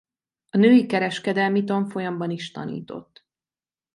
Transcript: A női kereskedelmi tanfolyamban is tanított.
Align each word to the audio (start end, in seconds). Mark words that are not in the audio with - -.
A 0.49 0.57
női 0.57 0.85
kereskedelmi 0.85 1.63
tanfolyamban 1.63 2.29
is 2.29 2.51
tanított. 2.51 3.25